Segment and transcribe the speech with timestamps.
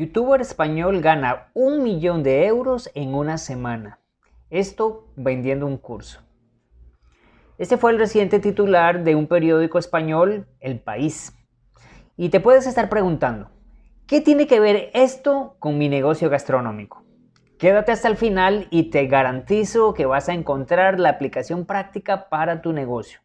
[0.00, 3.98] Youtuber español gana un millón de euros en una semana.
[4.48, 6.22] Esto vendiendo un curso.
[7.58, 11.36] Este fue el reciente titular de un periódico español, El País.
[12.16, 13.50] Y te puedes estar preguntando,
[14.06, 17.04] ¿qué tiene que ver esto con mi negocio gastronómico?
[17.58, 22.62] Quédate hasta el final y te garantizo que vas a encontrar la aplicación práctica para
[22.62, 23.20] tu negocio.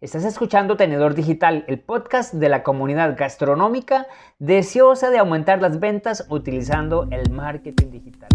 [0.00, 4.06] Estás escuchando Tenedor Digital, el podcast de la comunidad gastronómica
[4.38, 8.28] deseosa de aumentar las ventas utilizando el marketing digital.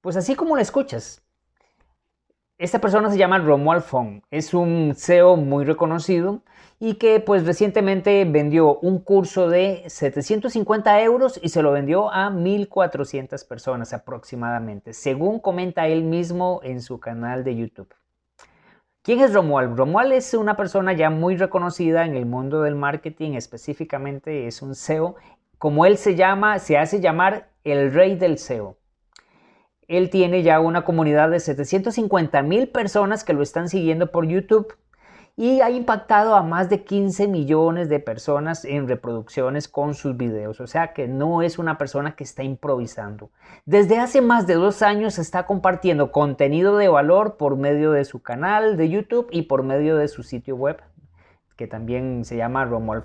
[0.00, 1.27] Pues así como lo escuchas,
[2.58, 6.42] esta persona se llama Romuald Fong, es un CEO muy reconocido
[6.80, 12.30] y que pues recientemente vendió un curso de 750 euros y se lo vendió a
[12.30, 17.94] 1400 personas aproximadamente, según comenta él mismo en su canal de YouTube.
[19.02, 19.76] ¿Quién es Romuald?
[19.76, 24.74] Romuald es una persona ya muy reconocida en el mundo del marketing, específicamente es un
[24.74, 25.14] SEO,
[25.58, 28.77] como él se llama, se hace llamar el rey del SEO.
[29.88, 34.76] Él tiene ya una comunidad de 750 mil personas que lo están siguiendo por YouTube
[35.34, 40.60] y ha impactado a más de 15 millones de personas en reproducciones con sus videos.
[40.60, 43.30] O sea que no es una persona que está improvisando.
[43.64, 48.20] Desde hace más de dos años está compartiendo contenido de valor por medio de su
[48.20, 50.82] canal de YouTube y por medio de su sitio web,
[51.56, 53.04] que también se llama Romuald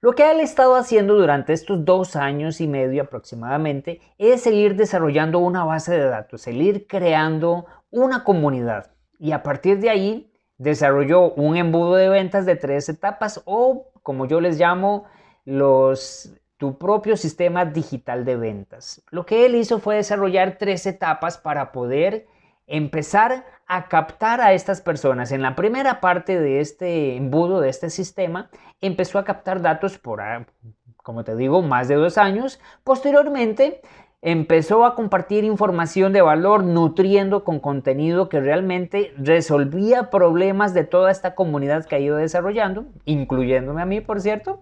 [0.00, 4.76] lo que él ha estado haciendo durante estos dos años y medio aproximadamente es seguir
[4.76, 8.92] desarrollando una base de datos, el ir creando una comunidad.
[9.18, 14.26] Y a partir de ahí desarrolló un embudo de ventas de tres etapas o, como
[14.26, 15.04] yo les llamo,
[15.44, 19.02] los, tu propio sistema digital de ventas.
[19.10, 22.26] Lo que él hizo fue desarrollar tres etapas para poder
[22.68, 25.32] empezar a captar a estas personas.
[25.32, 30.20] En la primera parte de este embudo, de este sistema, empezó a captar datos por,
[30.20, 30.46] ah,
[30.96, 32.60] como te digo, más de dos años.
[32.84, 33.82] Posteriormente,
[34.20, 41.10] empezó a compartir información de valor, nutriendo con contenido que realmente resolvía problemas de toda
[41.10, 44.60] esta comunidad que ha ido desarrollando, incluyéndome a mí, por cierto,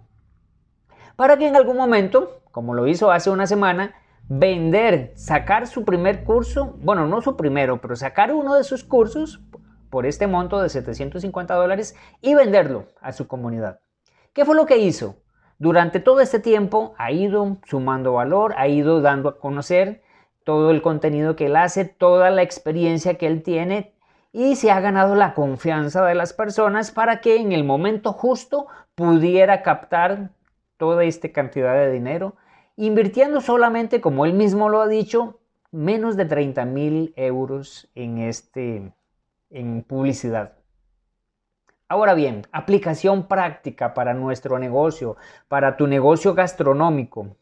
[1.17, 3.95] para que en algún momento, como lo hizo hace una semana,
[4.29, 9.41] vender, sacar su primer curso, bueno, no su primero, pero sacar uno de sus cursos
[9.91, 13.81] por este monto de 750 dólares y venderlo a su comunidad.
[14.33, 15.17] ¿Qué fue lo que hizo?
[15.59, 20.03] Durante todo este tiempo ha ido sumando valor, ha ido dando a conocer
[20.45, 23.95] todo el contenido que él hace, toda la experiencia que él tiene
[24.33, 28.67] y se ha ganado la confianza de las personas para que en el momento justo
[28.95, 30.31] pudiera captar
[30.77, 32.37] toda esta cantidad de dinero
[32.77, 38.93] invirtiendo solamente, como él mismo lo ha dicho, menos de 30 mil euros en, este,
[39.51, 40.53] en publicidad.
[41.89, 45.17] Ahora bien, aplicación práctica para nuestro negocio,
[45.49, 47.37] para tu negocio gastronómico.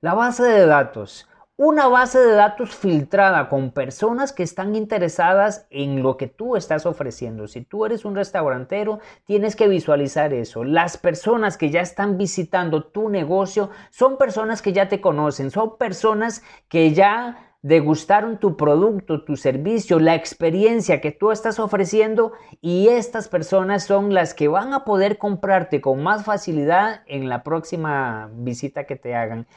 [0.00, 1.28] La base de datos
[1.60, 6.86] una base de datos filtrada con personas que están interesadas en lo que tú estás
[6.86, 7.48] ofreciendo.
[7.48, 10.62] Si tú eres un restaurantero, tienes que visualizar eso.
[10.62, 15.78] Las personas que ya están visitando tu negocio son personas que ya te conocen, son
[15.78, 22.86] personas que ya degustaron tu producto, tu servicio, la experiencia que tú estás ofreciendo y
[22.86, 28.30] estas personas son las que van a poder comprarte con más facilidad en la próxima
[28.32, 29.48] visita que te hagan.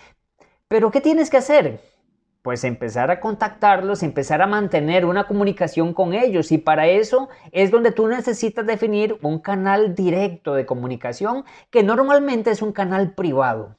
[0.68, 1.91] Pero ¿qué tienes que hacer?
[2.42, 7.70] Pues empezar a contactarlos, empezar a mantener una comunicación con ellos y para eso es
[7.70, 13.78] donde tú necesitas definir un canal directo de comunicación que normalmente es un canal privado.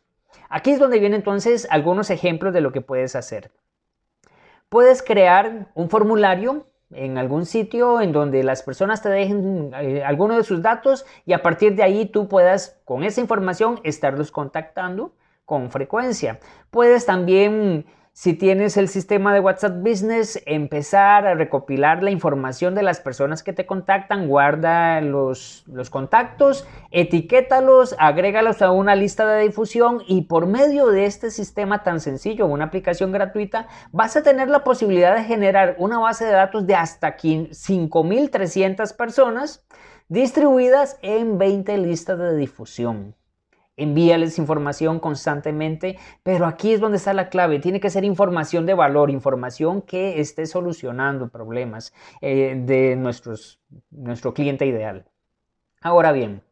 [0.49, 3.51] Aquí es donde vienen entonces algunos ejemplos de lo que puedes hacer.
[4.69, 10.37] Puedes crear un formulario en algún sitio en donde las personas te dejen eh, alguno
[10.37, 15.15] de sus datos y a partir de ahí tú puedas con esa información estarlos contactando
[15.45, 16.39] con frecuencia.
[16.71, 22.83] Puedes también, si tienes el sistema de WhatsApp Business, empezar a recopilar la información de
[22.83, 29.45] las personas que te contactan, guarda los, los contactos, etiquétalos, agrégalos a una lista de
[29.45, 34.51] difusión y por medio de este sistema tan sencillo, una aplicación gratuita, vas a tener
[34.51, 39.65] la posibilidad de generar una base de datos de hasta 5.300 personas
[40.09, 43.15] distribuidas en 20 listas de difusión
[43.77, 48.75] envíales información constantemente, pero aquí es donde está la clave, tiene que ser información de
[48.75, 53.61] valor, información que esté solucionando problemas eh, de nuestros,
[53.91, 55.07] nuestro cliente ideal.
[55.81, 56.43] Ahora bien,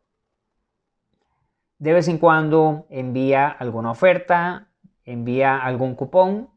[1.78, 4.68] de vez en cuando envía alguna oferta,
[5.04, 6.50] envía algún cupón,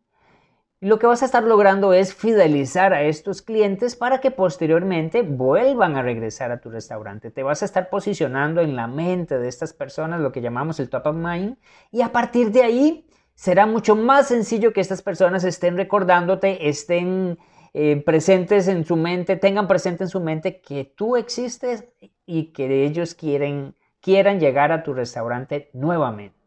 [0.84, 5.22] Y lo que vas a estar logrando es fidelizar a estos clientes para que posteriormente
[5.22, 7.32] vuelvan a regresar a tu restaurante.
[7.32, 10.90] Te vas a estar posicionando en la mente de estas personas, lo que llamamos el
[10.90, 11.56] top of mind,
[11.90, 17.40] y a partir de ahí será mucho más sencillo que estas personas estén recordándote, estén
[17.74, 21.86] eh, presentes en su mente, tengan presente en su mente que tú existes
[22.26, 26.43] y que ellos quieren, quieran llegar a tu restaurante nuevamente.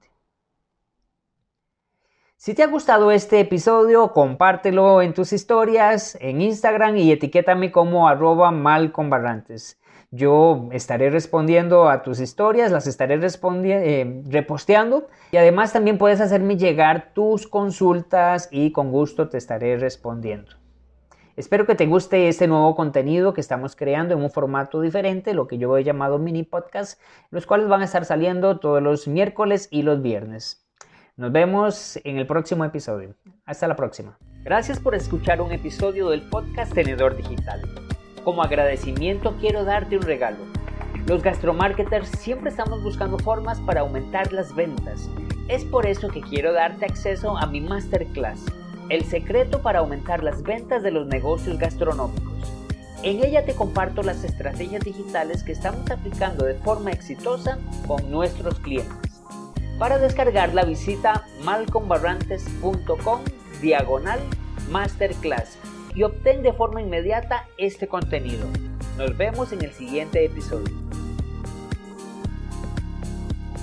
[2.46, 8.06] Si te ha gustado este episodio, compártelo en tus historias, en Instagram y etiquétame como
[8.06, 9.80] arroba malconbarrantes.
[10.12, 16.56] Yo estaré respondiendo a tus historias, las estaré eh, reposteando y además también puedes hacerme
[16.56, 20.52] llegar tus consultas y con gusto te estaré respondiendo.
[21.34, 25.48] Espero que te guste este nuevo contenido que estamos creando en un formato diferente, lo
[25.48, 27.00] que yo he llamado mini podcast,
[27.30, 30.65] los cuales van a estar saliendo todos los miércoles y los viernes.
[31.18, 33.14] Nos vemos en el próximo episodio.
[33.46, 34.18] Hasta la próxima.
[34.44, 37.62] Gracias por escuchar un episodio del podcast Tenedor Digital.
[38.22, 40.44] Como agradecimiento quiero darte un regalo.
[41.06, 45.08] Los gastromarketers siempre estamos buscando formas para aumentar las ventas.
[45.48, 48.44] Es por eso que quiero darte acceso a mi masterclass,
[48.90, 52.52] El secreto para aumentar las ventas de los negocios gastronómicos.
[53.02, 58.60] En ella te comparto las estrategias digitales que estamos aplicando de forma exitosa con nuestros
[58.60, 59.05] clientes.
[59.78, 63.20] Para descargarla visita malcombarrantes.com
[63.60, 64.20] diagonal
[64.70, 65.58] masterclass
[65.94, 68.46] y obtén de forma inmediata este contenido.
[68.96, 70.85] Nos vemos en el siguiente episodio.